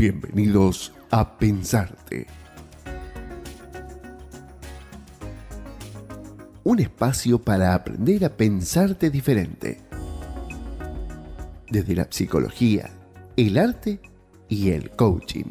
[0.00, 2.26] Bienvenidos a Pensarte.
[6.64, 9.78] Un espacio para aprender a pensarte diferente.
[11.70, 12.88] Desde la psicología,
[13.36, 14.00] el arte
[14.48, 15.50] y el coaching.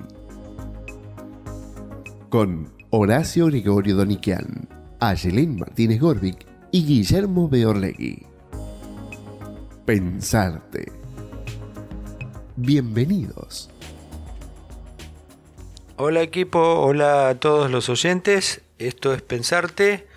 [2.30, 4.68] Con Horacio Gregorio Doniquian,
[5.00, 8.26] Ayelén Martínez Gorbic y Guillermo Beorlegui.
[9.86, 10.92] Pensarte.
[12.56, 13.70] Bienvenidos.
[16.02, 18.62] Hola equipo, hola a todos los oyentes.
[18.78, 20.08] Esto es Pensarte,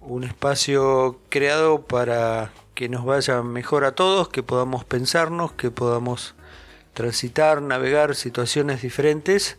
[0.00, 6.36] un espacio creado para que nos vaya mejor a todos, que podamos pensarnos, que podamos
[6.92, 9.58] transitar, navegar situaciones diferentes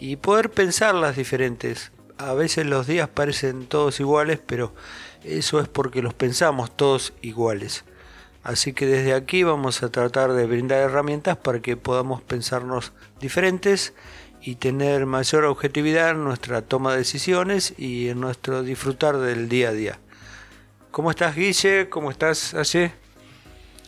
[0.00, 1.92] y poder pensarlas diferentes.
[2.18, 4.74] A veces los días parecen todos iguales, pero
[5.22, 7.84] eso es porque los pensamos todos iguales.
[8.42, 13.92] Así que desde aquí vamos a tratar de brindar herramientas para que podamos pensarnos diferentes
[14.42, 19.70] y tener mayor objetividad en nuestra toma de decisiones y en nuestro disfrutar del día
[19.70, 19.98] a día.
[20.90, 21.88] ¿Cómo estás Guille?
[21.88, 22.92] ¿Cómo estás Aye?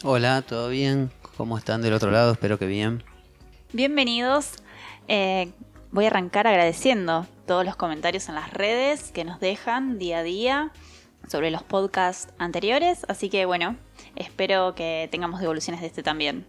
[0.03, 1.11] Hola, ¿todo bien?
[1.37, 2.33] ¿Cómo están del otro lado?
[2.33, 3.03] Espero que bien.
[3.73, 4.53] Bienvenidos.
[5.09, 5.51] Eh,
[5.91, 10.23] voy a arrancar agradeciendo todos los comentarios en las redes que nos dejan día a
[10.23, 10.73] día
[11.29, 13.77] sobre los podcasts anteriores, así que bueno,
[14.17, 16.47] espero que tengamos devoluciones de este también.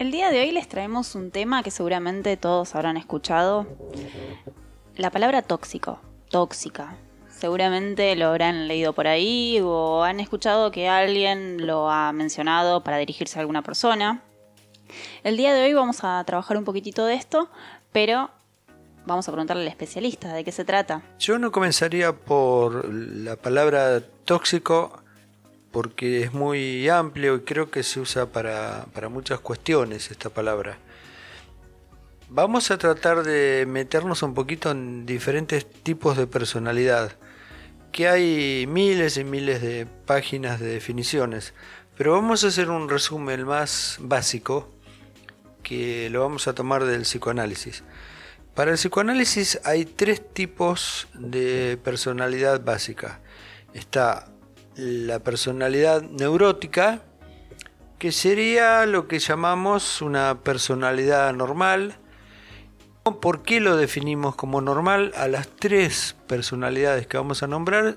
[0.00, 3.64] El día de hoy les traemos un tema que seguramente todos habrán escuchado.
[4.96, 6.00] La palabra tóxico,
[6.30, 6.96] tóxica.
[7.30, 12.96] Seguramente lo habrán leído por ahí o han escuchado que alguien lo ha mencionado para
[12.96, 14.20] dirigirse a alguna persona.
[15.22, 17.48] El día de hoy vamos a trabajar un poquitito de esto,
[17.92, 18.30] pero
[19.06, 21.02] vamos a preguntarle al especialista de qué se trata.
[21.20, 25.03] Yo no comenzaría por la palabra tóxico
[25.74, 30.78] porque es muy amplio y creo que se usa para, para muchas cuestiones esta palabra.
[32.28, 37.16] Vamos a tratar de meternos un poquito en diferentes tipos de personalidad,
[37.90, 41.54] que hay miles y miles de páginas de definiciones,
[41.96, 44.72] pero vamos a hacer un resumen más básico
[45.64, 47.82] que lo vamos a tomar del psicoanálisis.
[48.54, 53.18] Para el psicoanálisis hay tres tipos de personalidad básica.
[53.72, 54.28] Está
[54.76, 57.02] la personalidad neurótica,
[57.98, 61.96] que sería lo que llamamos una personalidad normal.
[63.20, 65.12] ¿Por qué lo definimos como normal?
[65.16, 67.96] A las tres personalidades que vamos a nombrar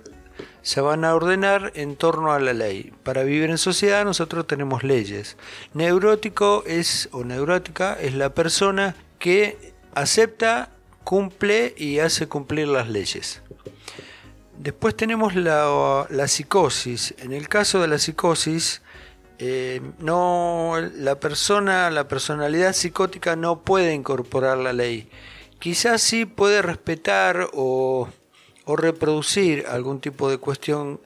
[0.62, 2.94] se van a ordenar en torno a la ley.
[3.04, 5.38] Para vivir en sociedad nosotros tenemos leyes.
[5.74, 10.70] Neurótico es o neurótica es la persona que acepta,
[11.04, 13.42] cumple y hace cumplir las leyes.
[14.58, 17.14] Después tenemos la, psicosis.
[17.20, 18.82] En el caso de la psicosis,
[19.38, 25.10] eh, no, la persona, la personalidad psicótica no puede incorporar la ley.
[25.60, 28.10] Quizás sí puede respetar o,
[28.66, 31.00] o reproducir algún tipo de cuestión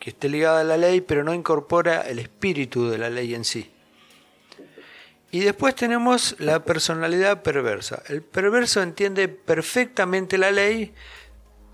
[0.00, 3.44] que esté ligada a la ley, pero no incorpora el espíritu de la ley en
[3.44, 3.70] sí.
[5.30, 8.02] Y después tenemos la personalidad perversa.
[8.08, 10.94] El perverso entiende perfectamente la ley,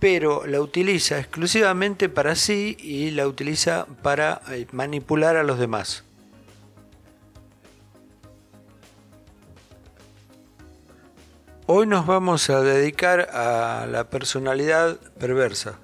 [0.03, 6.03] pero la utiliza exclusivamente para sí y la utiliza para eh, manipular a los demás.
[11.67, 15.79] Hoy nos vamos a dedicar a la personalidad perversa,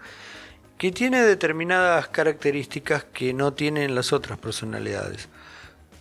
[0.79, 5.29] que tiene determinadas características que no tienen las otras personalidades.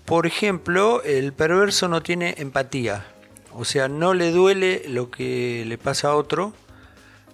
[0.05, 3.05] Por ejemplo, el perverso no tiene empatía,
[3.53, 6.53] o sea, no le duele lo que le pasa a otro,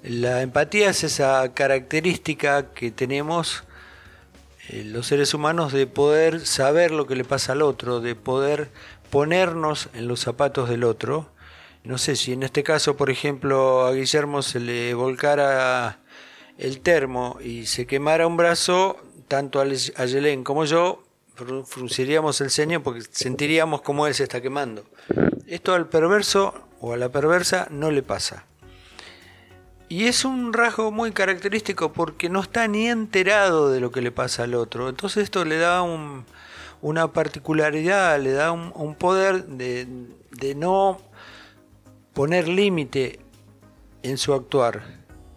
[0.03, 3.63] la empatía es esa característica que tenemos
[4.67, 8.69] eh, los seres humanos de poder saber lo que le pasa al otro, de poder
[9.09, 11.29] ponernos en los zapatos del otro.
[11.85, 15.99] No sé si en este caso, por ejemplo, a Guillermo se le volcara
[16.57, 18.97] el termo y se quemara un brazo,
[19.29, 19.65] tanto a
[20.05, 21.03] Yelén como yo
[21.65, 24.83] frunciríamos el ceño porque sentiríamos cómo él se está quemando.
[25.47, 28.45] Esto al perverso o a la perversa no le pasa.
[29.93, 34.11] Y es un rasgo muy característico porque no está ni enterado de lo que le
[34.11, 34.89] pasa al otro.
[34.89, 35.83] Entonces esto le da
[36.81, 39.85] una particularidad, le da un, poder de,
[40.55, 40.99] no
[42.11, 43.19] poner límite
[44.01, 44.81] en su actuar.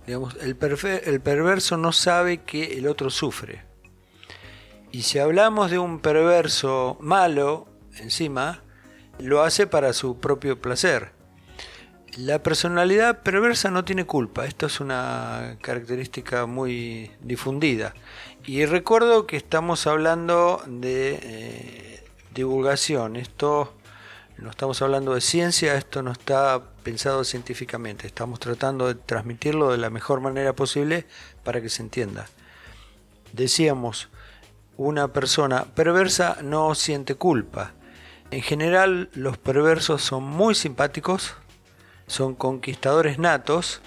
[0.06, 0.56] Digamos, el,
[1.04, 3.62] el perverso no sabe que el otro sufre.
[4.90, 7.68] Y si hablamos de un perverso malo,
[7.98, 8.62] encima,
[9.18, 11.15] lo hace para su propio placer.
[12.14, 17.94] La personalidad perversa no tiene culpa, esto es una característica muy difundida.
[18.46, 22.04] Y recuerdo que estamos hablando de eh,
[22.34, 23.74] divulgación, esto
[24.38, 29.78] no estamos hablando de ciencia, esto no está pensado científicamente, estamos tratando de transmitirlo de
[29.78, 31.06] la mejor manera posible
[31.42, 32.26] para que se entienda.
[33.32, 34.08] Decíamos,
[34.76, 37.72] una persona perversa no siente culpa.
[38.30, 41.34] En general los perversos son muy simpáticos,
[42.06, 43.80] son conquistadores natos,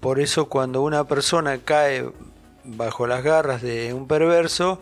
[0.00, 2.10] por eso cuando una persona cae
[2.64, 4.80] bajo las garras de un perverso,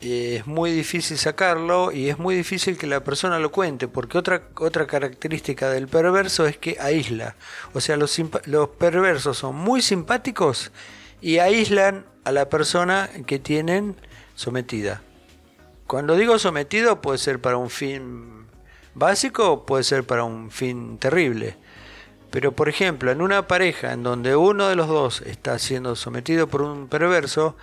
[0.00, 4.42] es muy difícil sacarlo y es muy difícil que la persona lo cuente, porque otra,
[4.56, 7.34] otra característica del perverso es que aísla.
[7.72, 10.70] O sea, los, los perversos son muy simpáticos
[11.20, 13.96] y aíslan a la persona que tienen
[14.34, 15.02] sometida.
[15.86, 18.45] Cuando digo sometido puede ser para un fin
[18.96, 21.56] básico puede ser para un fin terrible.
[22.30, 26.48] Pero por ejemplo, en una pareja en donde uno de los dos está siendo sometido
[26.48, 27.56] por un perverso,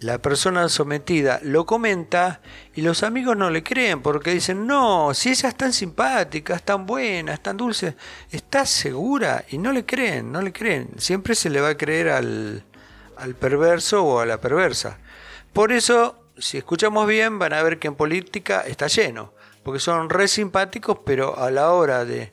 [0.00, 2.40] la persona sometida lo comenta
[2.74, 6.62] y los amigos no le creen porque dicen, no, si ella es tan simpática, es
[6.62, 7.96] tan buena, es tan dulce,
[8.30, 9.44] ¿estás segura?
[9.50, 10.88] Y no le creen, no le creen.
[10.98, 12.64] Siempre se le va a creer al,
[13.16, 14.98] al perverso o a la perversa.
[15.52, 19.32] Por eso, si escuchamos bien, van a ver que en política está lleno,
[19.64, 22.32] porque son re simpáticos, pero a la hora de,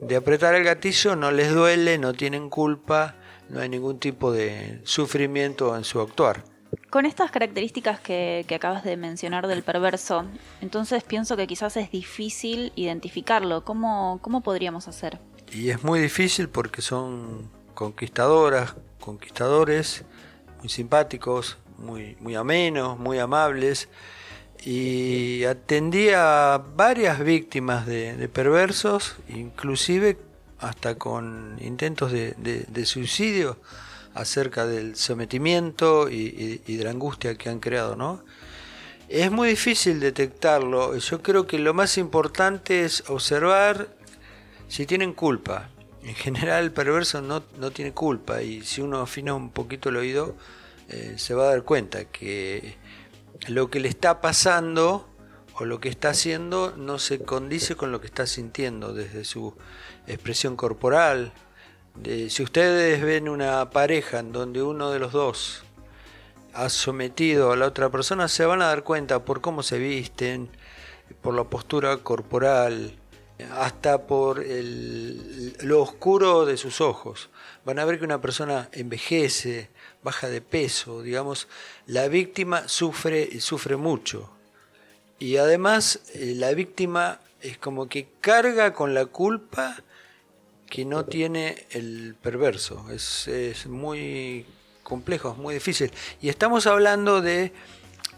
[0.00, 3.16] de apretar el gatillo no les duele, no tienen culpa,
[3.48, 6.44] no hay ningún tipo de sufrimiento en su actuar.
[6.90, 10.24] Con estas características que, acabas de mencionar del perverso,
[10.60, 13.64] entonces pienso que quizás es difícil identificarlo.
[13.64, 15.18] ¿Cómo, ¿Cómo podríamos hacer?
[15.52, 20.04] Y es muy difícil porque son conquistadoras, conquistadores,
[20.58, 23.88] muy simpáticos, muy, muy amenos, muy amables.
[24.64, 30.18] Y atendí a varias víctimas de, perversos, inclusive
[30.58, 33.58] hasta con intentos de, suicidio
[34.14, 38.22] acerca del sometimiento y, de la angustia que han creado, ¿no?
[39.08, 40.96] Es muy difícil detectarlo.
[40.98, 43.88] Yo creo que lo más importante es observar
[44.68, 45.70] si tienen culpa.
[46.02, 50.36] En general el perverso no, tiene culpa y si uno afina un poquito el oído
[50.88, 52.76] eh, se va a dar cuenta que
[53.46, 55.08] lo que le está pasando
[55.54, 59.54] o lo que está haciendo no se condice con lo que está sintiendo desde su
[60.06, 61.32] expresión corporal,
[62.04, 65.64] si ustedes ven una pareja en donde uno de los dos
[66.54, 70.48] ha sometido a la otra persona, se van a dar cuenta por cómo se visten,
[71.22, 72.96] por la postura corporal,
[73.52, 74.44] hasta por
[75.62, 77.30] lo oscuro de sus ojos.
[77.64, 79.70] Van a ver que una persona envejece,
[80.02, 81.48] baja de peso, digamos,
[81.86, 84.30] la víctima sufre, sufre mucho.
[85.18, 89.76] Y además eh, la víctima es como que carga con la culpa
[90.68, 92.86] que no tiene el perverso.
[92.90, 94.46] Es, muy
[94.82, 95.90] complejo, es muy difícil.
[96.20, 97.52] Y estamos hablando de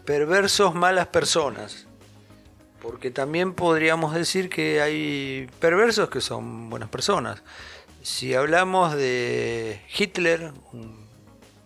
[0.05, 1.87] perversos malas personas.
[2.83, 7.43] Porque también podríamos decir que hay perversos que son buenas personas.
[8.03, 11.00] Si hablamos de Hitler, un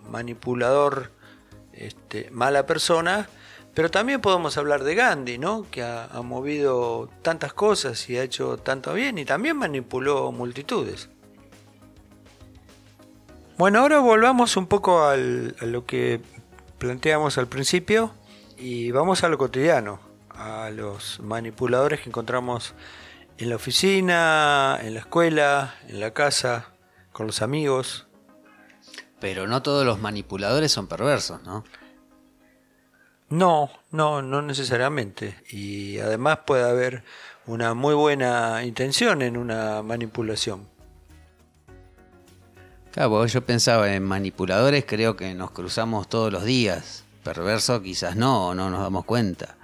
[0.09, 1.11] manipulador,
[1.73, 3.29] este, mala persona,
[3.75, 5.67] pero también podemos hablar de Gandhi, ¿no?
[5.71, 11.11] que ha, movido tantas cosas y ha hecho tanto bien y también manipuló multitudes.
[13.59, 16.21] Bueno, ahora volvamos un poco a lo que
[16.79, 18.13] planteamos al principio
[18.57, 22.75] y vamos a lo cotidiano, a los manipuladores que encontramos
[23.39, 26.69] en la oficina, en la escuela, en la casa,
[27.13, 28.07] con los amigos.
[29.21, 31.65] Pero no todos los manipuladores son perversos, ¿no?
[33.31, 35.37] No, no, no necesariamente.
[35.51, 37.05] Y además puede haber
[37.47, 40.69] una muy buena intención en una manipulación.
[42.93, 47.05] Claro, yo pensaba en manipuladores, creo que nos cruzamos todos los días.
[47.25, 49.57] Perverso quizás no, no nos damos cuenta.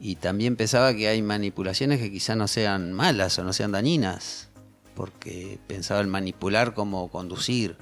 [0.00, 4.48] Y también pensaba que hay manipulaciones que quizás no sean malas o no sean dañinas.
[4.96, 7.76] Porque pensaba en manipular como conducir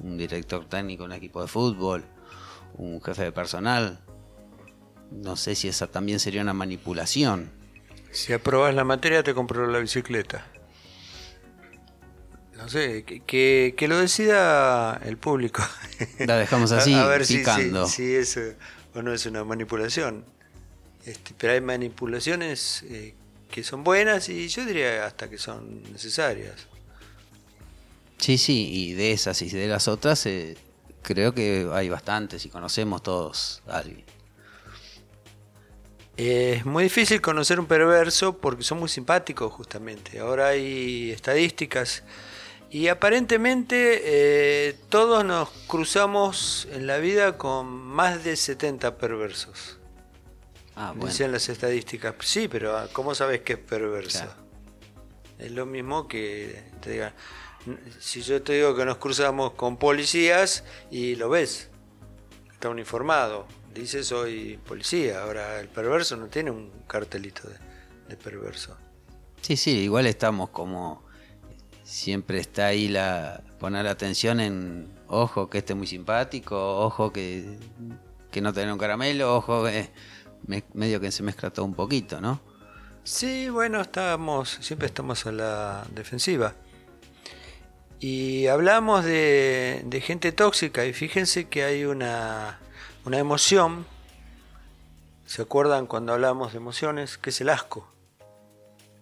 [0.00, 2.04] un director técnico en un equipo de fútbol,
[2.74, 4.00] un jefe de personal,
[5.10, 7.50] no sé si esa también sería una manipulación.
[8.10, 10.46] Si aprobas la materia te compro la bicicleta.
[12.56, 15.62] No sé, que, que, lo decida el público.
[16.18, 17.86] La dejamos así, a, ver picando.
[17.86, 18.38] Si, es
[18.94, 20.24] o no es una manipulación.
[21.04, 23.14] Este, pero hay manipulaciones eh,
[23.50, 26.66] que son buenas y yo diría hasta que son necesarias.
[28.18, 30.56] Sí, sí, y de esas y de las otras eh,
[31.02, 34.04] creo que hay bastantes y conocemos todos a alguien.
[36.16, 40.18] Es muy difícil conocer un perverso porque son muy simpáticos justamente.
[40.18, 42.04] Ahora hay estadísticas
[42.70, 49.78] y aparentemente eh, todos nos cruzamos en la vida con más de 70 perversos.
[50.74, 51.06] Ah, bueno.
[51.06, 52.14] Dicen las estadísticas.
[52.20, 54.24] Sí, pero ah, ¿cómo sabes que es perverso?
[54.24, 54.46] Claro.
[55.38, 57.12] Es lo mismo que te digan.
[57.98, 61.68] Si yo te digo que nos cruzamos con policías y lo ves,
[62.52, 65.22] está uniformado, dice soy policía.
[65.22, 67.56] Ahora el perverso no tiene un cartelito de,
[68.08, 68.76] de perverso.
[69.42, 71.04] Sí, sí, igual estamos como.
[71.84, 73.42] Siempre está ahí la.
[73.60, 74.88] poner atención en.
[75.08, 77.58] Ojo que este es muy simpático, ojo que.
[78.30, 79.90] que no tiene un caramelo, ojo que.
[80.46, 82.40] me- medio que se mezcla todo un poquito, ¿no?
[83.04, 86.54] Sí, bueno, estamos, siempre estamos a la defensiva.
[88.08, 92.60] Y hablamos de, de gente tóxica y fíjense que hay una,
[93.04, 93.84] una emoción,
[95.26, 97.18] ¿se acuerdan cuando hablamos de emociones?
[97.18, 97.90] Que es el asco.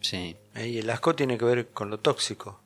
[0.01, 0.39] Sí.
[0.55, 0.69] ¿eh?
[0.69, 2.63] Y el asco tiene que ver con lo tóxico.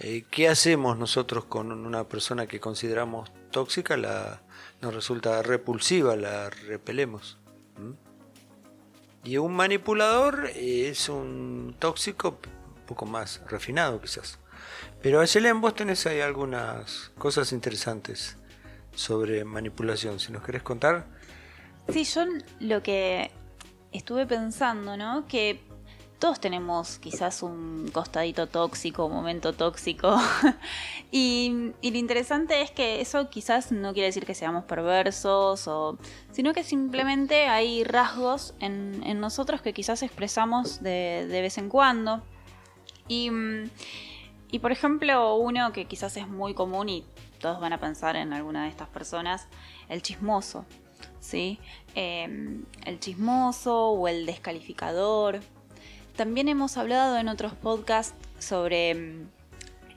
[0.00, 3.96] Eh, ¿Qué hacemos nosotros con una persona que consideramos tóxica?
[3.96, 4.42] La,
[4.80, 7.38] nos resulta repulsiva, la repelemos.
[7.78, 7.94] ¿m?
[9.22, 12.40] Y un manipulador es un tóxico
[12.74, 14.40] un poco más refinado quizás.
[15.06, 18.36] Pero Ayelen, vos tenés ahí algunas cosas interesantes
[18.92, 20.18] sobre manipulación.
[20.18, 21.06] Si nos querés contar.
[21.88, 22.24] Sí, yo
[22.58, 23.30] lo que
[23.92, 25.24] estuve pensando, ¿no?
[25.28, 25.60] Que
[26.18, 30.18] todos tenemos quizás un costadito tóxico, un momento tóxico.
[31.12, 35.98] y, lo interesante es que eso quizás no quiere decir que seamos perversos, o,
[36.32, 41.68] sino que simplemente hay rasgos en, en nosotros que quizás expresamos de, de vez en
[41.68, 42.24] cuando.
[43.06, 43.70] Y, mm,
[44.50, 47.04] y por ejemplo, uno que quizás es muy común y
[47.40, 49.48] todos van a pensar en alguna de estas personas,
[49.88, 50.64] el chismoso.
[51.20, 51.58] ¿sí?
[51.94, 55.40] Eh, el chismoso o el descalificador.
[56.16, 59.28] También hemos hablado en otros podcasts sobre mm,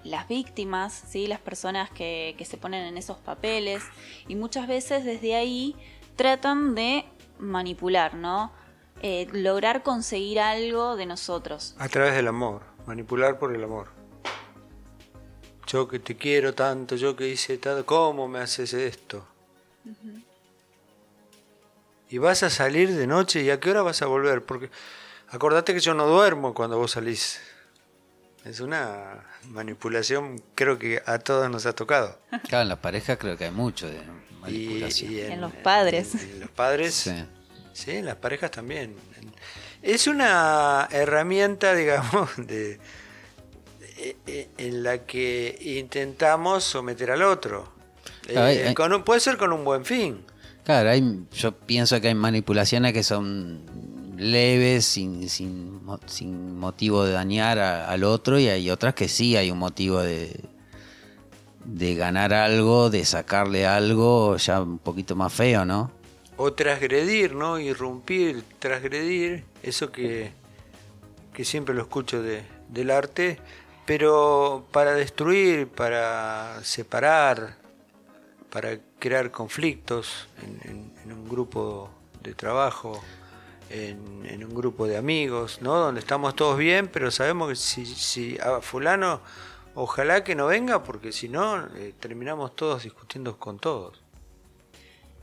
[0.04, 1.28] las víctimas, ¿sí?
[1.28, 3.84] las personas que, que se ponen en esos papeles
[4.28, 5.76] y muchas veces desde ahí
[6.16, 7.06] tratan de
[7.38, 8.52] manipular, ¿no?
[9.02, 11.76] Eh, lograr conseguir algo de nosotros.
[11.80, 13.99] A través del amor, manipular por el amor.
[15.72, 19.26] Yo que te quiero tanto, yo que hice tanto, ¿cómo me haces esto?
[22.10, 24.70] Y vas a salir de noche y a qué hora vas a volver, porque
[25.30, 27.40] acordate que yo no duermo cuando vos salís.
[28.46, 32.18] Es una manipulación, creo que a todos nos ha tocado.
[32.48, 34.02] Claro, en las parejas creo que hay mucho de
[34.42, 35.12] manipulación.
[35.14, 36.16] y En los padres.
[36.16, 37.14] En, en los padres, Sí.
[37.74, 38.96] sí, en las parejas también.
[39.84, 42.80] Es una herramienta, digamos, de,
[44.58, 47.72] en la que intentamos someter al otro.
[48.28, 50.24] Claro, hay- Eh, hay- con un- puede ser con un buen fin.
[50.64, 53.62] Claro, hay, yo pienso que hay manipulaciones que son
[54.18, 59.36] leves, sin, sin, sin motivo de dañar a- al otro, y hay otras que sí
[59.36, 60.40] hay un motivo de,
[61.66, 65.92] de ganar algo, de sacarle algo ya un poquito más feo, ¿no?
[66.38, 67.60] O transgredir, ¿no?
[67.60, 70.32] Irrumpir, transgredir, eso que,
[71.34, 73.40] que siempre lo escucho de, del arte,
[73.90, 77.58] pero para destruir, para separar,
[78.52, 81.90] para crear conflictos en, un grupo
[82.22, 83.02] de trabajo,
[83.72, 85.74] en, un grupo de amigos, ¿no?
[85.74, 89.22] Donde estamos todos bien, pero sabemos que si, si a fulano,
[89.74, 94.00] ojalá que no venga, porque si no, eh, terminamos todos discutiendo con todos.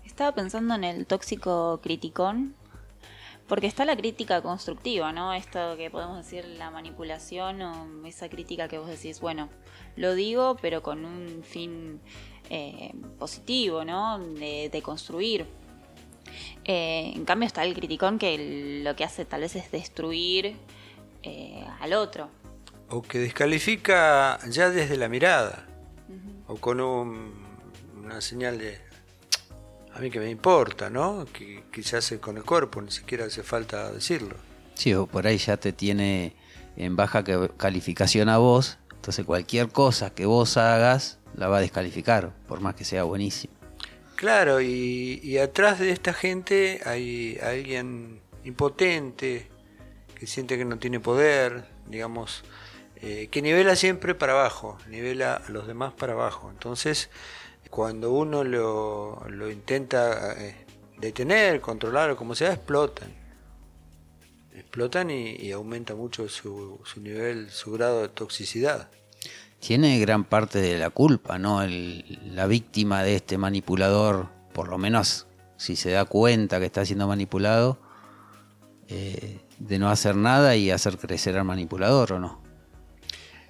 [0.05, 2.57] Estaba pensando en el tóxico criticón,
[3.49, 5.33] porque está la crítica constructiva, ¿no?
[5.33, 9.49] Esto que podemos decir la manipulación o esa crítica que vos decís, bueno,
[9.97, 12.01] lo digo, pero con un fin
[12.51, 14.19] eh, positivo, ¿no?
[14.19, 15.47] De, de construir.
[16.65, 20.57] Eh, en cambio está el criticón que lo que hace tal vez es destruir
[21.23, 22.29] eh, al otro.
[22.89, 25.67] o que descalifica ya desde la mirada
[26.49, 27.33] o con un-
[27.97, 28.79] una señal de
[29.97, 31.25] a mí que me importa, ¿no?
[31.33, 34.37] Que quizás hace con el cuerpo, ni siquiera hace falta decirlo.
[34.75, 36.37] Sí, o por ahí ya te tiene
[36.77, 37.25] en baja
[37.57, 42.75] calificación a vos, entonces cualquier cosa que vos hagas la va a descalificar, por más
[42.75, 43.55] que sea buenísimo.
[44.17, 49.49] Claro, y, y atrás de esta gente hay alguien impotente
[50.15, 52.45] que siente que no tiene poder, digamos,
[52.97, 56.51] eh, que nivela siempre para abajo, nivela a los demás para abajo.
[56.51, 57.11] Entonces,
[57.77, 60.65] cuando uno lo, lo intenta eh,
[60.99, 63.11] detener, controlar o como sea, explotan.
[64.55, 68.89] Explotan y, y aumenta mucho su, su nivel, su grado de toxicidad.
[69.61, 71.61] Tiene gran parte de la culpa, ¿no?
[71.61, 75.27] El- la víctima de este manipulador, por lo menos
[75.59, 77.79] si se da cuenta que está siendo manipulado,
[78.89, 82.43] eh, de no hacer nada y hacer crecer al manipulador, ¿o no?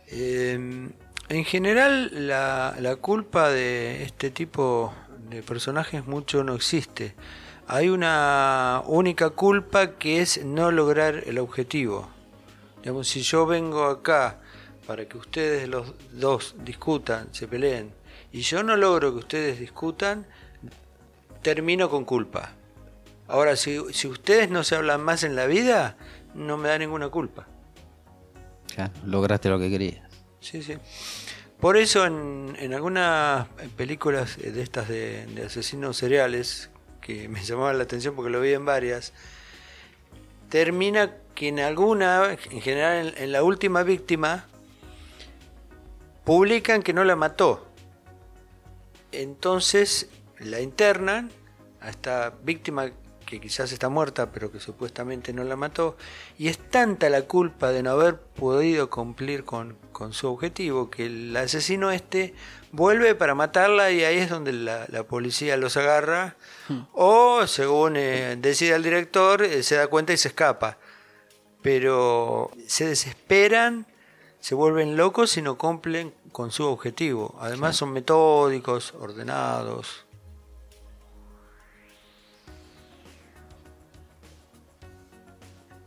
[0.09, 0.91] Eh,
[1.29, 4.93] en general, la, la culpa de este tipo
[5.29, 7.15] de personajes mucho no existe.
[7.67, 12.09] hay una única culpa que es no lograr el objetivo.
[12.81, 14.39] Digamos, si yo vengo acá
[14.87, 17.93] para que ustedes los dos discutan, se peleen,
[18.33, 20.27] y yo no logro que ustedes discutan,
[21.43, 22.53] termino con culpa.
[23.27, 25.97] Ahora, si, si ustedes no se hablan más en la vida,
[26.35, 27.49] no me da ninguna culpa.
[28.77, 30.06] Ya, lograste lo que querías.
[30.41, 30.77] Sí, sí.
[31.61, 37.85] Por eso en, en algunas películas de estas de, asesinos seriales, que me llamaban la
[37.85, 39.13] atención porque lo vi en varias,
[40.49, 44.47] termina que en alguna, en general en, en la última víctima,
[46.25, 47.67] publican que no la mató.
[49.13, 51.31] Entonces la internan
[51.81, 52.91] a esta víctima
[53.27, 55.97] que quizás está muerta, pero que supuestamente no la mató,
[56.39, 61.07] y es tanta la culpa de no haber podido cumplir con, con su objetivo que
[61.07, 62.35] el asesino este
[62.73, 66.37] vuelve para matarla y ahí es donde la, la policía los agarra,
[66.93, 70.79] o según eh, decide el director, eh, se da cuenta y se escapa.
[71.63, 73.87] Pero se desesperan,
[74.39, 77.37] se vuelven locos y no cumplen con su objetivo.
[77.41, 80.06] Además son metódicos, ordenados.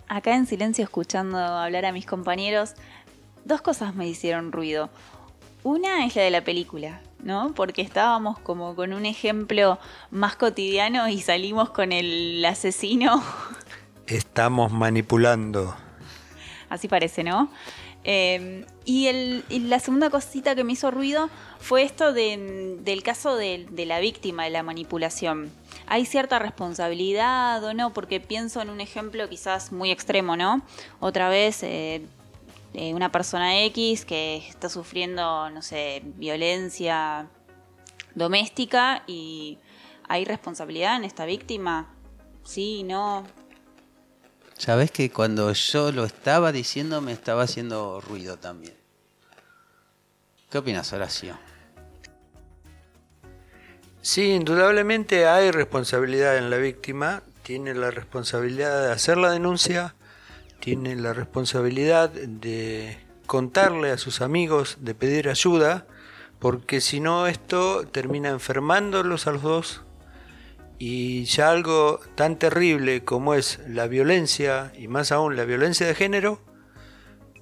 [0.10, 2.74] Acá en silencio escuchando hablar a mis compañeros,
[3.46, 4.90] dos cosas me hicieron ruido.
[5.62, 7.54] Una es la de la película, ¿no?
[7.54, 9.78] Porque estábamos como con un ejemplo
[10.10, 13.24] más cotidiano y salimos con el asesino.
[14.08, 15.76] Estamos manipulando.
[16.70, 17.52] Así parece, ¿no?
[18.06, 21.30] Eh, y, el, y la segunda cosita que me hizo ruido
[21.60, 25.52] fue esto de- del caso de, la víctima de la manipulación.
[25.86, 30.62] Hay cierta responsabilidad o no, porque pienso en un ejemplo quizás muy extremo, ¿no?
[31.00, 32.02] Otra vez, eh,
[32.74, 37.28] eh, una persona X que está sufriendo, no sé, violencia
[38.16, 39.58] doméstica y
[40.08, 41.94] hay responsabilidad en esta víctima.
[42.44, 43.24] Sí, no.
[44.60, 48.74] Sabes que cuando yo lo estaba diciendo me estaba haciendo ruido también.
[50.52, 51.40] ¿Qué opinas, Horacio?
[54.02, 59.96] Sí, indudablemente hay responsabilidad en la víctima, tiene la responsabilidad de hacer la denuncia,
[60.60, 65.86] tiene la responsabilidad de contarle a sus amigos, de pedir ayuda,
[66.38, 69.84] porque si no esto termina enfermándolos a los dos
[70.80, 75.94] y ya algo tan terrible como es la violencia, y más aún la violencia de
[75.94, 76.40] género,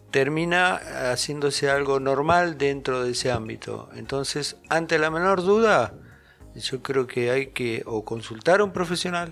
[0.09, 0.75] termina
[1.11, 3.89] haciéndose algo normal dentro de ese ámbito.
[3.95, 5.93] Entonces, ante la menor duda,
[6.55, 9.31] yo creo que hay que o consultar a un profesional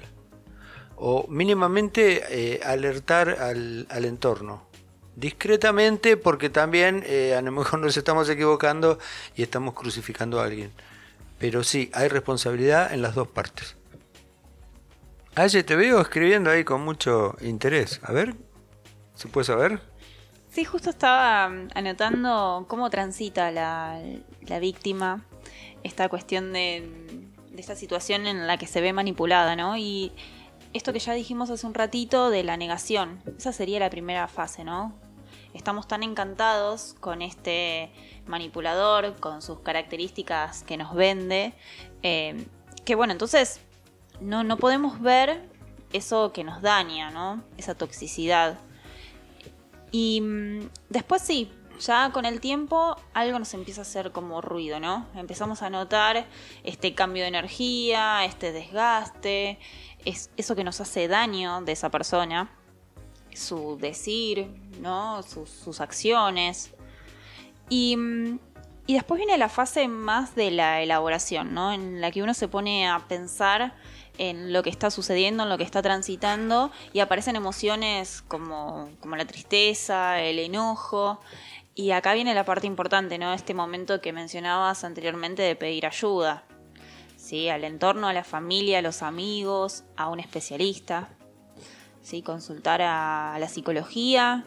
[0.96, 4.68] o mínimamente eh, alertar al, al entorno.
[5.15, 9.00] Discretamente, porque también eh, a lo mejor nos estamos equivocando
[9.36, 10.72] y estamos crucificando a alguien.
[11.39, 13.76] Pero sí, hay responsabilidad en las dos partes.
[15.38, 18.00] Aye, te veo escribiendo ahí con mucho interés.
[18.04, 18.36] A ver,
[19.15, 19.82] ¿se puede saber?
[20.50, 24.02] Sí, justo estaba mm, anotando cómo transita la,
[24.48, 25.26] la víctima
[25.84, 26.89] esta cuestión de,
[27.52, 29.76] de esta situación en la que se ve manipulada, ¿no?
[29.76, 30.13] Y
[30.71, 34.63] esto que ya dijimos hace un ratito de la negación, esa sería la primera fase,
[34.63, 34.98] ¿no?
[35.54, 37.91] Estamos tan encantados con este
[38.26, 41.54] manipulador, con sus características que nos vende,
[42.04, 42.45] eh,
[42.86, 43.60] que bueno, entonces
[44.21, 45.49] no, no podemos ver
[45.93, 47.43] eso que nos daña, ¿no?
[47.58, 48.60] Esa toxicidad.
[49.91, 54.80] Y mm, después sí, ya con el tiempo algo nos empieza a hacer como ruido,
[54.80, 55.06] ¿no?
[55.15, 56.25] Empezamos a notar
[56.63, 59.60] este cambio de energía, este desgaste,
[60.04, 62.49] es eso que nos hace daño de esa persona,
[63.34, 64.47] su decir,
[64.82, 65.23] ¿no?
[65.23, 66.73] Sus, sus acciones.
[67.69, 68.39] Y, mm,
[68.88, 71.73] y después viene la fase más de la elaboración, ¿no?
[71.73, 73.73] En la que uno se pone a pensar
[74.17, 79.15] en lo que está sucediendo, en lo que está transitando, y aparecen emociones como, como
[79.15, 81.19] la tristeza, el enojo.
[81.73, 83.34] Y acá viene la parte importante, ¿no?
[83.34, 86.43] Este momento que mencionabas anteriormente de pedir ayuda.
[87.17, 87.49] ¿Sí?
[87.49, 91.10] Al entorno, a la familia, a los amigos, a un especialista.
[92.01, 92.21] ¿Sí?
[92.21, 94.45] Consultar a, a la psicología.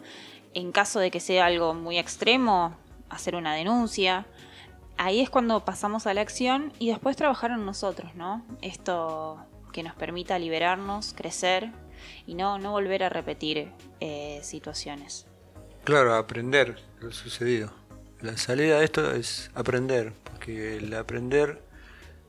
[0.54, 2.74] En caso de que sea algo muy extremo,
[3.10, 4.26] hacer una denuncia.
[4.96, 8.42] Ahí es cuando pasamos a la acción y después trabajar en nosotros, ¿no?
[8.62, 9.38] Esto
[9.72, 11.70] que nos permita liberarnos, crecer
[12.26, 15.26] y no, no volver a repetir eh, situaciones.
[15.84, 17.72] Claro, aprender lo sucedido.
[18.20, 21.62] La salida de esto es aprender, porque el aprender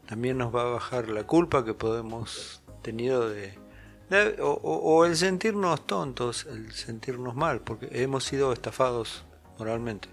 [0.07, 3.57] también nos va a bajar la culpa que podemos tenido de,
[4.39, 9.23] o el sentirnos tontos, el sentirnos mal, porque hemos sido estafados
[9.57, 10.09] moralmente.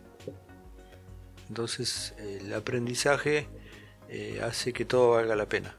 [1.48, 3.48] Entonces el aprendizaje
[4.08, 5.74] eh, hace que todo valga la pena.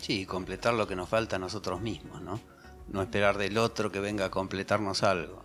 [0.00, 2.40] Sí, completar lo que nos falta a nosotros mismos, ¿no?
[2.88, 5.44] No esperar del otro que venga a completarnos algo.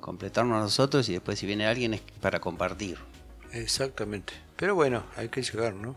[0.00, 2.98] Completarnos nosotros y después si viene alguien es para compartir.
[3.52, 4.32] Exactamente.
[4.56, 5.96] Pero bueno, hay que llegar, ¿no?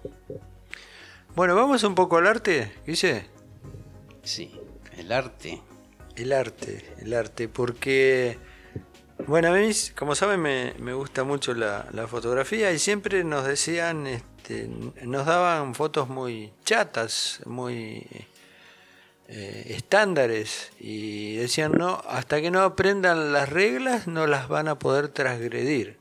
[1.36, 3.28] Bueno, vamos un poco al arte, dice.
[4.24, 4.60] Sí,
[4.98, 5.62] el arte.
[6.16, 8.40] El arte, el arte, porque,
[9.28, 13.46] bueno, a mí, como saben, me, me gusta mucho la, la, fotografía y siempre nos
[13.46, 14.08] decían,
[14.48, 14.70] este,
[15.06, 18.08] nos daban fotos muy chatas, muy
[19.28, 24.80] eh, estándares y decían, no, hasta que no aprendan las reglas no las van a
[24.80, 25.98] poder transgredir.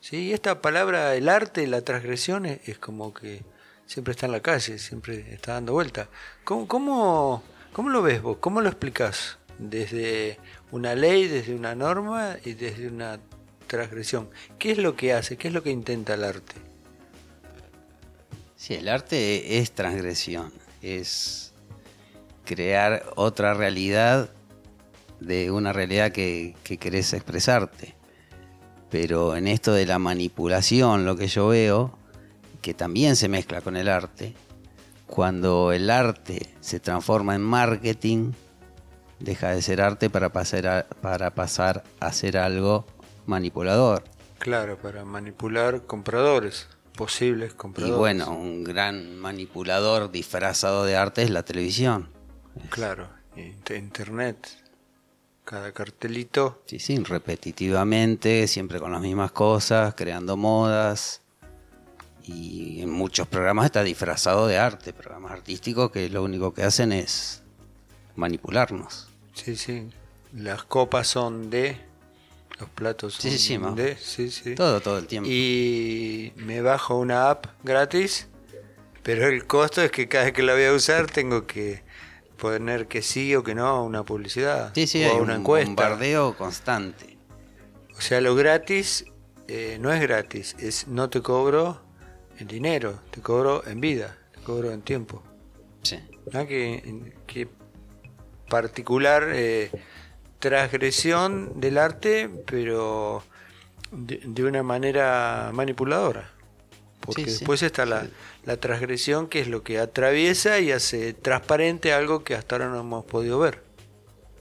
[0.00, 0.16] ¿Sí?
[0.16, 3.44] Y esta palabra, el arte, la transgresión, es, es como que
[3.86, 6.08] siempre está en la calle, siempre está dando vuelta.
[6.42, 8.38] ¿Cómo, cómo, cómo lo ves vos?
[8.40, 9.38] ¿Cómo lo explicás?
[9.58, 10.38] Desde
[10.72, 13.20] una ley, desde una norma y desde una
[13.68, 14.28] transgresión.
[14.58, 15.36] ¿Qué es lo que hace?
[15.36, 16.67] ¿Qué es lo que intenta el arte?
[18.58, 21.54] Sí, el arte es transgresión, es
[22.44, 24.30] crear otra realidad
[25.20, 27.94] de una realidad que, que querés expresarte.
[28.90, 31.96] Pero en esto de la manipulación, lo que yo veo,
[32.60, 34.34] que también se mezcla con el arte,
[35.06, 38.32] cuando el arte se transforma en marketing,
[39.20, 42.86] deja de ser arte para pasar a, para pasar a ser algo
[43.24, 44.02] manipulador.
[44.40, 46.66] Claro, para manipular compradores,
[46.98, 47.94] posibles compradores.
[47.94, 52.08] Y bueno, un gran manipulador disfrazado de arte es la televisión.
[52.70, 54.48] Claro, internet,
[55.44, 56.60] cada cartelito.
[56.66, 61.22] Sí, sí, repetitivamente, siempre con las mismas cosas, creando modas.
[62.24, 66.90] Y en muchos programas está disfrazado de arte, programas artísticos que lo único que hacen
[66.90, 67.42] es
[68.16, 69.08] manipularnos.
[69.34, 69.88] Sí, sí.
[70.34, 71.80] Las copas son de,
[72.60, 74.54] los platos son Sí, sí, sí, de, sí, sí.
[74.54, 75.28] Todo, todo el tiempo.
[75.30, 78.28] Y me bajo una app gratis,
[79.02, 81.82] pero el costo es que cada vez que la voy a usar tengo que
[82.36, 85.66] poner que sí o que no, una publicidad Sí, sí, o hay una un encuesta.
[85.66, 87.16] bombardeo constante.
[87.96, 89.04] O sea, lo gratis
[89.48, 91.80] eh, no es gratis, es no te cobro
[92.38, 95.22] en dinero, te cobro en vida, te cobro en tiempo.
[95.82, 95.98] Sí.
[96.32, 96.46] ¿no?
[96.46, 97.48] Que, que
[98.48, 99.70] particular eh,
[100.38, 103.22] transgresión del arte, pero
[103.90, 106.30] de, de una manera manipuladora.
[107.00, 108.10] Porque Sí, sí, después está la, sí.
[108.44, 112.80] la transgresión, que es lo que atraviesa y hace transparente algo que hasta ahora no
[112.80, 113.62] hemos podido ver.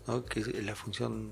[0.08, 0.24] ¿no?
[0.26, 1.32] Que es la función,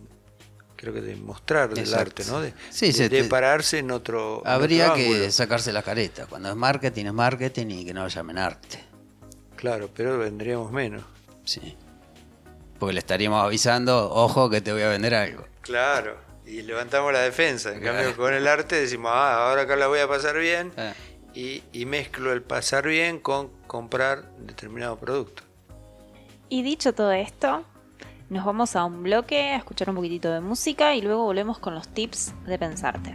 [0.75, 2.21] creo que de mostrar del Exacto.
[2.21, 2.41] arte, ¿no?
[2.41, 2.53] De,
[2.91, 4.41] de- de pararse en otro.
[4.45, 6.25] en Habría otro que sacarse la careta.
[6.27, 8.83] Cuando es marketing es marketing y que no lo llamen arte.
[9.55, 11.03] Claro, pero vendríamos menos.
[11.45, 11.75] Sí.
[12.79, 15.45] Porque le estaríamos avisando, ojo que te voy a vender algo.
[15.61, 17.71] Claro, y levantamos la defensa.
[17.73, 17.97] En Claro.
[17.97, 20.71] cambio, con el arte decimos, ah, ahora acá la voy a pasar bien.
[20.77, 20.93] Ah.
[21.33, 25.43] Y, y mezclo el pasar bien con comprar determinado producto.
[26.47, 27.63] Y dicho todo esto,
[28.29, 31.73] nos vamos a un bloque a escuchar un poquitito de música y luego volvemos con
[31.75, 33.13] los tips de pensarte.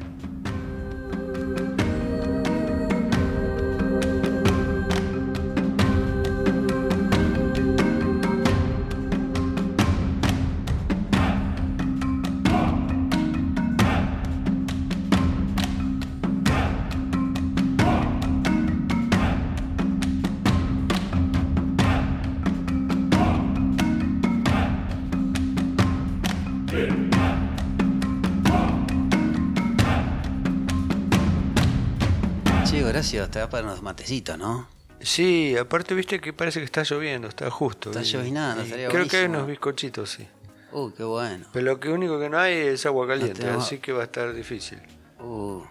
[33.01, 34.69] Horacio, te da para unos matecitos, ¿no?
[35.01, 37.89] Sí, aparte viste que parece que está lloviendo, está justo.
[37.89, 39.37] Está llovinando, estaría Creo que hay buenísimo.
[39.39, 40.29] unos bizcochitos, sí.
[40.73, 41.47] Uh, qué bueno.
[41.51, 44.05] Pero lo que único que no hay es agua caliente, tenemos- así que va a
[44.05, 44.81] estar difícil.
[45.19, 45.63] Uh,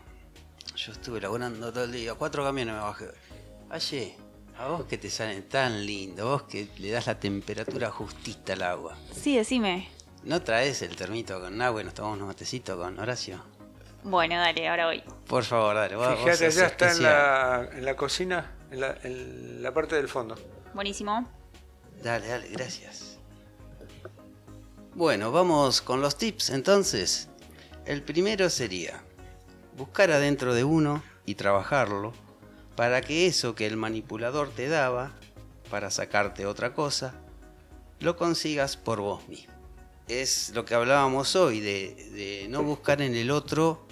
[0.76, 2.16] yo estuve laburando todo el día.
[2.16, 3.06] Cuatro camiones me bajé.
[3.72, 4.18] Oye,
[4.58, 8.64] a vos que te salen tan lindo, vos que le das la temperatura justita al
[8.64, 8.98] agua.
[9.14, 9.88] Sí, decime.
[10.24, 13.40] ¿No traes el termito con agua y nos tomamos unos matecitos con Horacio?
[14.04, 15.04] Bueno, dale, ahora voy.
[15.28, 15.96] Por favor, dale.
[15.96, 20.08] vos- Fíjate, allá está en la, en la cocina, en la, en la parte del
[20.08, 20.36] fondo.
[20.74, 21.28] Buenísimo.
[22.04, 23.18] Dale, dale, gracias.
[24.96, 27.30] Bueno, vamos con los tips entonces.
[27.86, 29.02] El primero sería
[29.78, 32.14] buscar adentro de uno y trabajarlo
[32.76, 35.14] para que eso que el manipulador te daba
[35.70, 37.14] para sacarte otra cosa,
[38.00, 39.54] lo consigas por vos mismo.
[40.08, 43.86] Es lo que hablábamos hoy de, de no buscar en el otro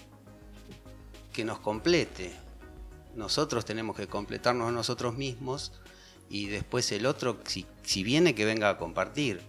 [1.37, 2.31] que nos complete.
[3.13, 5.71] Nosotros tenemos que completarnos a nosotros mismos
[6.31, 9.41] y después el otro, si, si viene, que venga a compartir.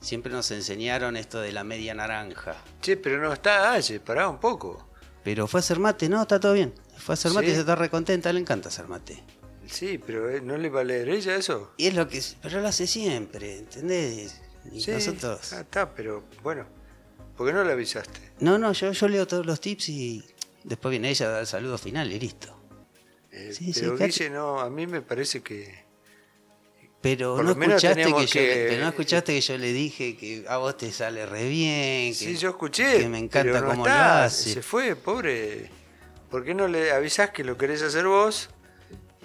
[0.00, 2.56] Siempre nos enseñaron esto de la media naranja.
[2.80, 4.88] Che, pero no está Aye, pará un poco.
[5.22, 6.72] Pero fue a hacer mate, no, está todo bien.
[6.96, 7.52] Fue a hacer mate ¿Sí?
[7.52, 9.22] y se está recontenta, le encanta hacer mate.
[9.66, 11.74] Sí, pero eh, ¿no le va a leer ella eso?
[11.76, 12.22] Y es lo que.
[12.40, 14.40] Pero lo hace siempre, ¿entendés?
[14.72, 15.52] Y Sí, nosotros.
[15.52, 16.64] ah, está, pero bueno,
[17.36, 18.18] ¿por qué no le avisaste?
[18.40, 20.24] No, no, yo, yo leo todos los tips y
[20.64, 22.56] después viene ella a dar el saludo final y listo.
[23.30, 24.12] Eh, Sí, sí, pero claro.
[24.12, 25.82] Guille, no, a mí me parece que...
[27.00, 30.76] Pero no escuchaste que, yo, pero no escuchaste que yo le dije que a vos
[30.76, 32.12] te sale re bien.
[32.12, 34.52] Que, Sí, yo escuché, Que me encanta no cómo lo hace.
[34.52, 35.68] Se fue, pobre.
[36.30, 38.50] ¿Por qué no le avisás que lo querés hacer vos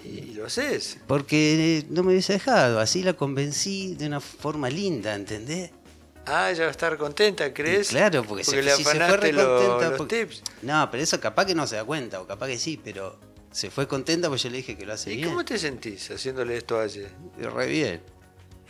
[0.04, 0.98] y lo haces?
[1.06, 5.70] Porque no me hubiese dejado, así la convencí de una forma linda, ¿entendés?
[6.30, 7.88] Ah, ella va a estar contenta, ¿crees?
[7.88, 9.42] Claro, porque, se, le si se fue recontenta.
[9.88, 10.42] los porque- tips.
[10.62, 13.18] No, pero eso capaz que no se da cuenta, o capaz que sí, pero
[13.50, 15.28] se fue contenta porque yo le dije que lo hace ¿Y bien.
[15.30, 17.08] cómo te sentís haciéndole esto a ella?
[17.38, 18.02] Re bien.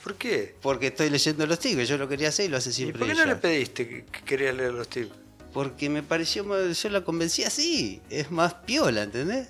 [0.04, 0.54] ¿Por qué?
[0.62, 3.08] Porque estoy leyendo los tips, yo lo quería hacer y lo hace ¿Y siempre por
[3.08, 5.10] qué no le pediste que, que quería leer los tips?
[5.52, 9.48] Porque me pareció, más- yo la convencí así, es más piola, ¿entendés?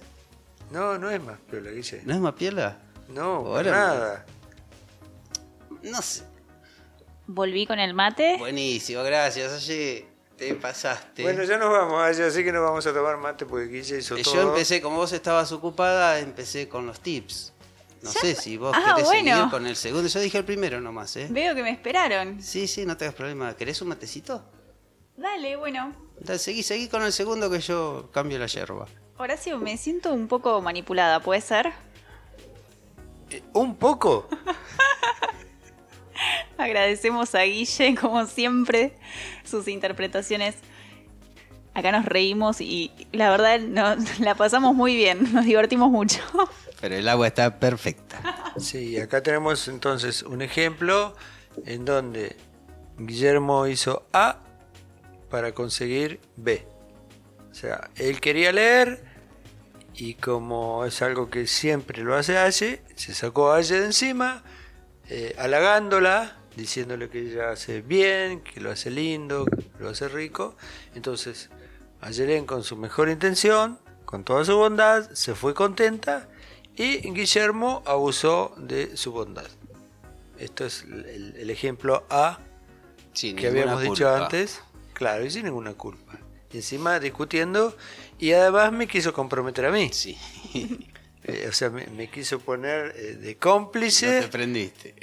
[0.71, 2.01] No, no es más piola, Guille.
[2.05, 2.79] ¿No es más piola?
[3.11, 4.27] No, Ahora- nada.
[5.83, 6.23] No sé.
[7.29, 8.37] Volví con el mate.
[8.39, 11.23] Buenísimo, gracias, oye, te pasaste.
[11.23, 14.17] Bueno, ya nos vamos allá, así que nos vamos a tomar mate porque Guille hizo
[14.17, 14.35] Eh, todo.
[14.35, 17.53] Yo empecé, como vos estabas ocupada, empecé con los tips.
[18.01, 19.35] No sé si vos Ah, querés bueno.
[19.37, 20.09] seguir con el segundo.
[20.09, 21.27] Yo dije el primero nomás, ¿eh?
[21.31, 22.41] Veo que me esperaron.
[22.41, 23.55] Sí, sí, no tengas problema.
[23.57, 24.43] ¿Querés un matecito?
[25.17, 25.93] Dale, bueno.
[26.21, 28.87] Dale, seguí, seguí con el segundo que yo cambio la yerba.
[29.19, 31.73] Horacio, me siento un poco manipulada, ¿puede ser?
[33.31, 34.29] Eh, ¿Un poco?
[36.59, 38.93] Agradecemos a Guille, como siempre,
[39.45, 40.57] sus interpretaciones.
[41.73, 46.21] Acá nos reímos y la verdad nos la pasamos muy bien, nos divertimos mucho.
[46.81, 48.21] Pero el agua está perfecta.
[48.57, 51.15] Sí, acá tenemos entonces un ejemplo
[51.67, 52.37] en donde
[52.99, 54.39] Guillermo hizo A
[55.31, 56.65] para conseguir B.
[57.51, 59.05] O sea, él quería leer
[59.95, 64.45] y como es algo que siempre lo hace Aye, se sacó a Aye de encima,
[65.09, 70.57] eh, halagándola, diciéndole que ella hace bien, que lo hace lindo, que lo hace rico.
[70.95, 71.49] Entonces,
[72.01, 76.29] Ayelen con su mejor intención, con toda su bondad, se fue contenta
[76.77, 79.47] y Guillermo abusó de su bondad.
[80.39, 82.39] Esto es el, el ejemplo A
[83.13, 84.61] Sin que habíamos dicho antes.
[84.93, 86.19] Claro, y sin ninguna culpa.
[86.53, 87.77] Y encima discutiendo
[88.19, 89.91] y además me quiso comprometer a mí.
[89.93, 90.19] Sí.
[91.25, 94.23] Eh, o sea, me, me quiso poner eh, de No cómplice.
[94.23, 94.95] te prendiste.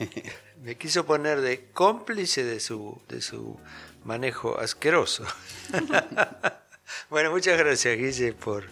[0.62, 3.58] Me quiso poner de cómplice de su, de su
[4.04, 5.24] manejo asqueroso.
[7.10, 8.64] bueno, muchas gracias, Guille, por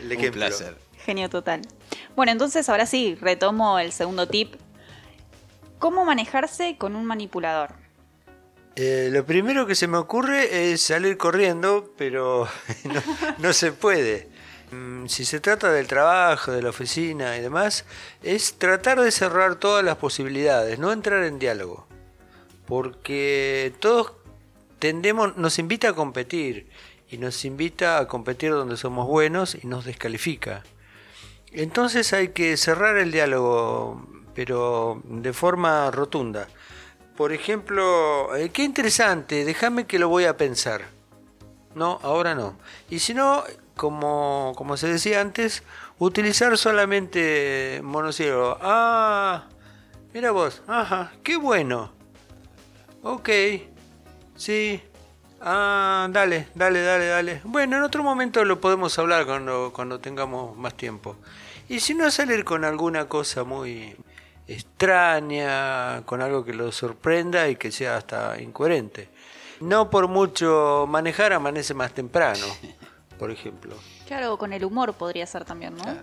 [0.00, 0.76] el Un placer.
[1.04, 1.62] Genio total.
[2.16, 4.54] Bueno, entonces ahora sí, retomo el segundo tip.
[5.78, 7.70] ¿Cómo manejarse con un manipulador?
[8.74, 12.48] Eh, lo primero que se me ocurre es salir corriendo, pero
[12.84, 13.02] no,
[13.38, 14.28] no se puede.
[14.70, 17.84] Mm, Si se trata del trabajo, de la oficina y demás,
[18.22, 21.86] es tratar de cerrar todas las posibilidades, no entrar en diálogo.
[22.66, 24.12] Porque todos
[24.78, 26.68] tendemos, nos invita a competir
[27.10, 30.62] y nos invita a competir donde somos buenos y nos descalifica.
[31.52, 36.48] Entonces hay que cerrar el diálogo, pero de forma rotunda.
[37.16, 40.82] Por ejemplo, eh, qué interesante, déjame que lo voy a pensar.
[41.74, 42.58] No, ahora no.
[42.90, 43.44] Y si no,
[43.78, 45.62] como, como se decía antes,
[45.98, 48.58] utilizar solamente monosílabo.
[48.60, 49.46] Ah,
[50.12, 51.92] mira vos, ajá, qué bueno.
[53.02, 53.30] Ok,
[54.36, 54.82] sí.
[55.40, 57.40] Ah, dale, dale, dale, dale.
[57.44, 61.16] Bueno, en otro momento lo podemos hablar cuando, cuando tengamos más tiempo.
[61.68, 63.96] Y si no, salir con alguna cosa muy
[64.48, 69.08] extraña, con algo que lo sorprenda y que sea hasta incoherente.
[69.60, 72.46] No por mucho manejar amanece más temprano,
[73.18, 73.76] por ejemplo.
[74.06, 75.82] Claro, con el humor podría ser también, ¿no?
[75.82, 76.02] Claro.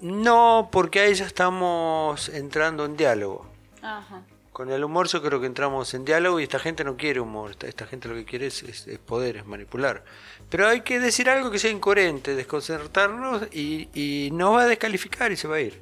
[0.00, 3.46] No, porque ahí ya estamos entrando en diálogo.
[3.82, 4.22] Ajá.
[4.52, 7.52] Con el humor yo creo que entramos en diálogo y esta gente no quiere humor,
[7.52, 10.02] esta, esta gente lo que quiere es, es- es poder, es manipular.
[10.48, 15.30] Pero hay que decir algo que sea incoherente, desconcertarnos y, y nos va a descalificar
[15.32, 15.80] y se va a ir.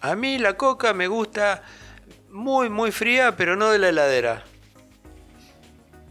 [0.00, 1.62] A mí la coca me gusta
[2.30, 4.44] muy, muy fría, pero no de la heladera.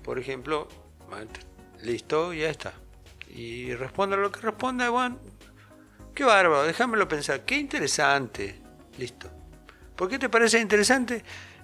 [0.03, 0.67] Por ejemplo,
[1.83, 2.73] listo, ya está.
[3.29, 5.19] Y responda lo que responda, bueno,
[6.13, 8.61] qué bárbaro, déjamelo pensar, qué interesante.
[8.97, 9.29] Listo.
[9.95, 11.23] ¿Por qué te parece interesante?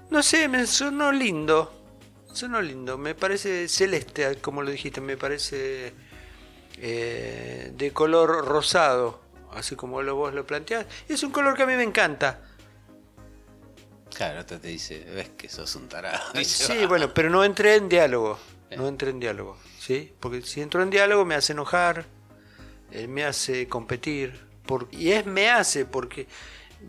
[0.09, 1.81] No sé, me sonó lindo.
[2.33, 2.97] Sonó lindo.
[2.97, 5.01] Me parece celeste, como lo dijiste.
[5.01, 5.93] Me parece
[6.77, 9.21] eh, de color rosado,
[9.53, 10.85] así como lo, vos lo planteás.
[11.07, 12.41] Es un color que a mí me encanta.
[14.13, 16.33] Claro, otro te dice, ves que sos un tarado.
[16.43, 18.37] Sí, bueno, pero no entré en diálogo.
[18.75, 20.13] No entré en diálogo, ¿sí?
[20.19, 22.05] Porque si entro en diálogo me hace enojar,
[22.91, 24.39] eh, me hace competir.
[24.91, 26.27] y es me hace, porque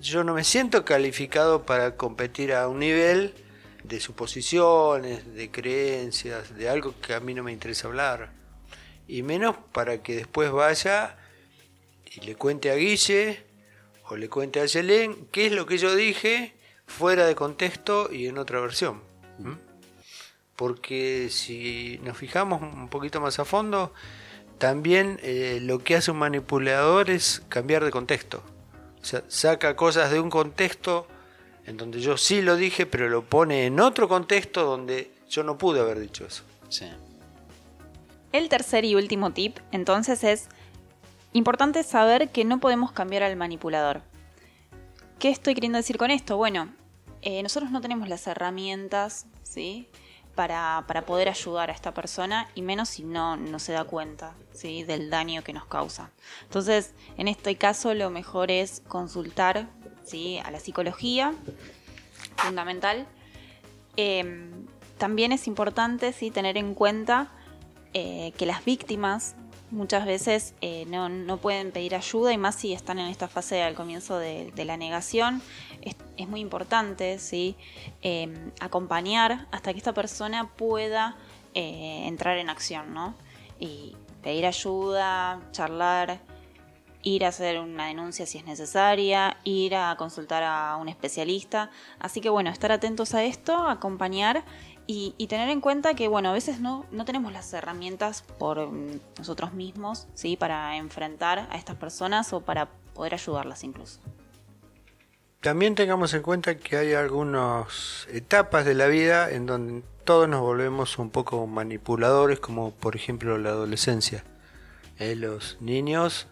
[0.01, 3.35] yo no me siento calificado para competir a un nivel
[3.85, 8.33] de suposiciones, de creencias, de algo que a mí no me interesa hablar.
[9.09, 11.17] Y menos para que después vaya
[12.05, 13.45] y le cuente a Guille
[14.09, 16.55] o le cuente a Yelén qué es lo que yo dije
[16.87, 19.03] fuera de contexto y en otra versión.
[20.63, 23.93] Porque si nos fijamos un poquito más a fondo,
[24.59, 28.45] también eh, lo que hace un manipulador es cambiar de contexto.
[29.03, 31.09] O sea, saca cosas de un contexto
[31.67, 35.59] en donde yo sí lo dije, pero lo pone en otro contexto donde yo no
[35.59, 36.45] pude haber dicho eso.
[36.69, 36.87] Sí.
[38.31, 40.47] El tercer y último tip, entonces, es
[41.33, 44.03] importante saber que no podemos cambiar al manipulador.
[45.19, 46.37] ¿Qué estoy queriendo decir con esto?
[46.37, 46.73] Bueno,
[47.21, 49.89] eh, nosotros no tenemos las herramientas, ¿sí?
[50.35, 54.83] Para, poder ayudar a esta persona y menos si no, no se da cuenta ¿sí?
[54.83, 56.11] del daño que nos causa.
[56.45, 59.69] Entonces, en este caso lo mejor es consultar
[60.05, 60.39] ¿sí?
[60.39, 61.35] a la psicología,
[62.37, 63.07] fundamental.
[63.97, 64.67] Em,
[64.97, 66.31] también es importante ¿sí?
[66.31, 67.29] tener en cuenta
[67.93, 69.37] eh, que las víctimas
[69.73, 73.75] muchas veces eh, no, pueden pedir ayuda y más si están en esta fase al
[73.75, 75.43] comienzo de, la negación.
[75.81, 75.97] Es,
[76.29, 77.57] muy importante ¿sí?
[78.03, 81.17] Em, acompañar hasta que esta persona pueda
[81.55, 83.15] eh, entrar en acción ¿no?
[83.59, 86.21] y pedir ayuda, charlar
[87.03, 91.71] ir a hacer una denuncia si es necesaria, ir a consultar a un especialista.
[91.99, 94.45] Así que bueno, estar atentos a esto, acompañar
[94.87, 99.01] y, tener en cuenta que bueno, a veces no, no tenemos las herramientas por mm,
[99.19, 100.37] nosotros mismos, ¿sí?
[100.37, 104.01] Para enfrentar a estas personas o para poder ayudarlas incluso.
[105.41, 110.41] También tengamos en cuenta que hay algunas etapas de la vida en donde todos nos
[110.41, 114.25] volvemos un poco manipuladores, como por ejemplo la adolescencia.
[114.99, 116.29] Eh, los niños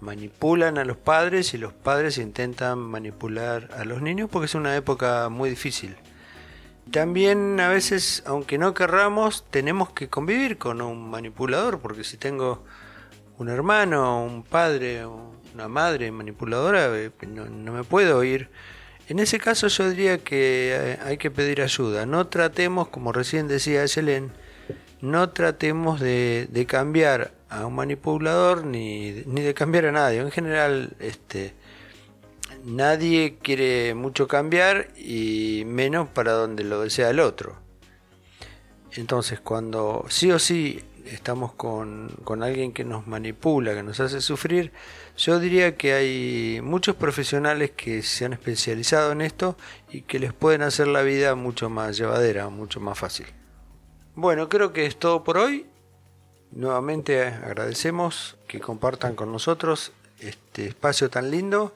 [0.00, 4.74] manipulan a los padres y los padres intentan manipular a los niños porque es una
[4.74, 5.96] época muy difícil.
[6.92, 12.64] También a veces, aunque no querramos, tenemos que convivir con un manipulador porque si tengo
[13.38, 15.06] un hermano, un padre,
[15.54, 18.50] una madre manipuladora, eh, no, no me puedo ir.
[19.08, 22.06] En ese caso yo diría que eh, hay que pedir ayuda.
[22.06, 24.32] No tratemos, como recién decía Yelen,
[25.00, 30.20] no tratemos de, cambiar a un manipulador ni, de cambiar a nadie.
[30.20, 31.54] En general, este,
[32.64, 37.56] nadie quiere mucho cambiar y menos para donde lo desea el otro.
[38.92, 44.20] Entonces, cuando sí o sí estamos con, con, alguien que nos manipula, que nos hace
[44.20, 44.72] sufrir,
[45.16, 49.56] yo diría que hay muchos profesionales que se han especializado en esto
[49.90, 53.26] y que les pueden hacer la vida mucho más llevadera, mucho más fácil.
[54.14, 55.66] Bueno, creo que es todo por hoy.
[56.50, 61.74] Nuevamente agradecemos que compartan con nosotros este espacio tan lindo.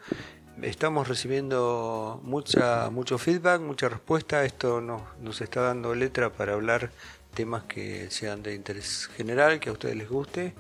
[0.63, 4.45] Estamos recibiendo mucha, mucho feedback, mucha respuesta.
[4.45, 6.91] Esto nos, nos está dando letra para hablar
[7.35, 10.55] temas que sean de interés general, que a ustedes les guste.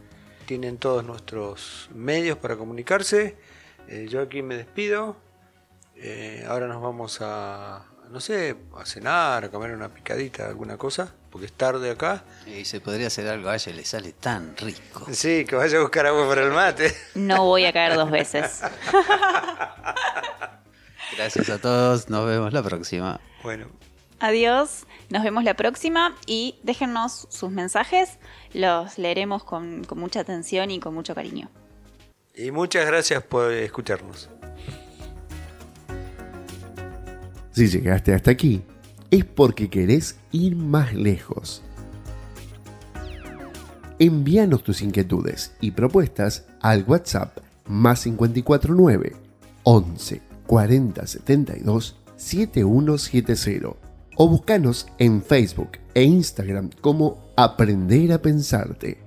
[0.47, 3.37] Tienen todos nuestros medios para comunicarse.
[3.89, 5.17] Eh, yo aquí me despido.
[5.97, 11.15] Eh, ahora nos vamos a, no sé, a cenar, a comer una picadita, alguna cosa,
[11.35, 12.23] porque es tarde acá.
[12.47, 15.05] Y se podría hacer algo a ella, le sale tan rico.
[15.11, 16.95] Sí, que vaya a buscar agua para el mate.
[17.17, 18.63] No voy a caer dos veces.
[21.17, 23.21] Gracias a todos, nos vemos la próxima.
[23.43, 23.67] Bueno.
[24.21, 28.21] Adiós, nos vemos la próxima y déjennos sus mensajes,
[28.53, 31.51] los leeremos con, con mucha atención y con mucho cariño.
[32.37, 34.31] Y muchas gracias por escucharnos.
[37.51, 38.63] Si llegaste hasta aquí,
[39.15, 41.63] es porque querés ir más lejos.
[44.01, 49.15] Envíanos tus inquietudes y propuestas al WhatsApp más 549
[49.63, 53.77] 11 40 72 7170
[54.17, 58.99] o búscanos en Facebook e Instagram como Aprender a Pensarte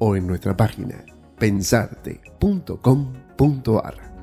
[0.00, 1.04] o en nuestra página
[1.38, 4.15] pensarte.com.ar.